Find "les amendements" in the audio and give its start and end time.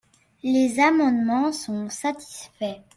0.41-1.51